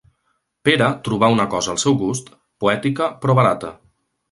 Pera 0.69 0.87
trobar 1.07 1.29
una 1.35 1.45
cosa 1.51 1.71
al 1.75 1.79
seu 1.85 1.99
gust: 2.01 2.33
poètica, 2.65 3.13
però 3.27 3.39
barata 3.43 3.75